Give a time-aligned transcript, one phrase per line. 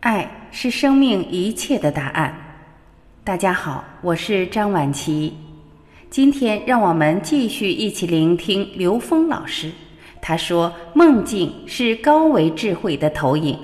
[0.00, 2.32] 爱是生命一切的答案。
[3.24, 5.34] 大家好，我是张晚琪。
[6.08, 9.72] 今天让我们继续一起聆听刘峰老师。
[10.22, 13.58] 他说：“梦境是高维智慧的投影。”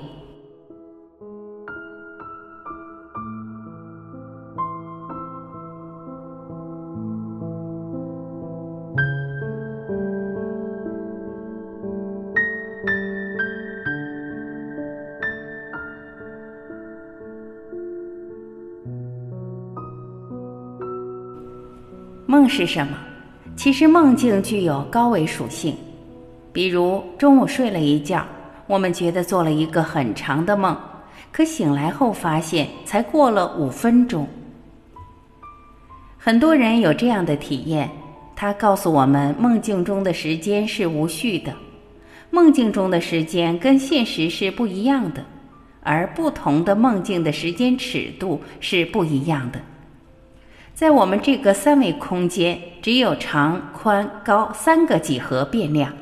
[22.35, 22.97] 梦是什么？
[23.55, 25.73] 其实梦境具有高维属性。
[26.51, 28.25] 比如中午睡了一觉，
[28.67, 30.77] 我们觉得做了一个很长的梦，
[31.31, 34.27] 可醒来后发现才过了五分钟。
[36.17, 37.89] 很多人有这样的体验，
[38.35, 41.53] 他告诉我们，梦境中的时间是无序的，
[42.31, 45.23] 梦境中的时间跟现实是不一样的，
[45.83, 49.61] 而不同的梦境的时间尺度是不一样的。
[50.75, 55.93] 在我们这个三维空间，只有长、宽、高三个几何变量。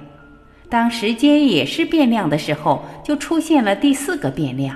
[0.67, 4.75] 当时间也是变量的时候，就出现了第四个变量，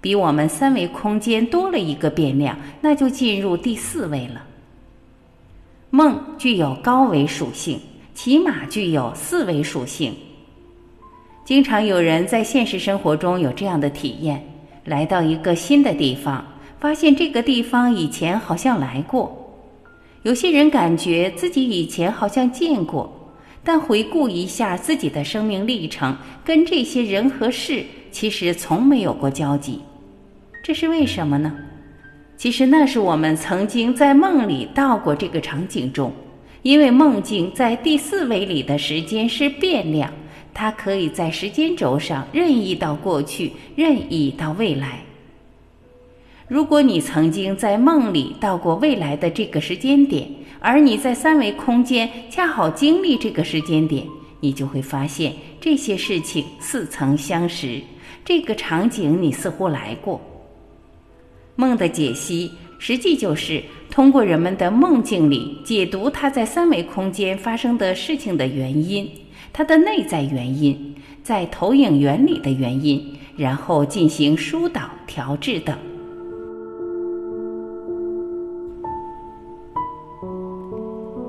[0.00, 4.44] 比我们三维空间多了一个变量，那就进入第四位了。
[5.90, 7.80] 梦具有高维属性，
[8.14, 10.14] 起码具有四维属性。
[11.44, 14.40] 经常有人在现实生活中有这样的体验：
[14.84, 16.46] 来到一个新的地方。
[16.82, 19.30] 发现这个地方以前好像来过，
[20.24, 23.08] 有些人感觉自己以前好像见过，
[23.62, 29.78] 但回顾一下自己的生命历程，跟这些人和事其实从没有过交集，
[30.60, 31.54] 这是为什么呢？
[32.36, 36.12] 其实那是我们曾经在梦里到过这个场景中，
[36.62, 40.12] 因为梦境在第四维里的时间是变量，
[40.52, 44.98] 它可以在时间轴上任意到过去，任意到未来。
[46.52, 50.28] 如果你曾经在梦里到过未来的这个时间点，
[50.60, 54.06] 而你在三维空间恰好经历这个时间点，
[54.40, 57.80] 你就会发现这些事情似曾相识，
[58.22, 60.20] 这个场景你似乎来过。
[61.56, 69.10] 梦的解析实际就是通过人们的梦境里解读它在三维空间发生的事情的原因，
[69.54, 75.74] 它的内在原因，在投影原理的原因，然后进行疏导、调制等。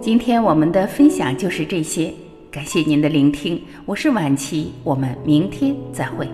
[0.03, 2.13] 今天我们的分享就是这些
[2.51, 6.27] 感谢您的聆听我是婉琪我们明天再会。